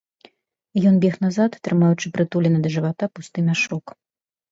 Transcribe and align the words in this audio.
Ён 0.91 0.95
бег 1.03 1.15
назад, 1.25 1.51
трымаючы 1.67 2.11
прытулены 2.15 2.57
да 2.63 2.69
жывата 2.77 3.11
пусты 3.19 3.39
мяшок. 3.51 3.85